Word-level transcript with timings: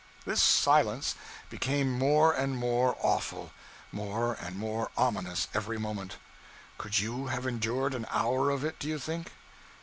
This 0.25 0.41
silence 0.41 1.13
became 1.51 1.91
more 1.91 2.33
and 2.33 2.57
more 2.57 2.97
awful, 3.01 3.51
more 3.91 4.33
and 4.33 4.57
more 4.57 4.89
ominous, 4.97 5.47
every 5.53 5.77
moment. 5.77 6.17
Could 6.79 6.97
you 6.97 7.27
have 7.27 7.45
endured 7.45 7.93
an 7.93 8.07
hour 8.09 8.49
of 8.49 8.63
it, 8.63 8.79
do 8.79 8.87
you 8.87 8.97
think? 8.97 9.31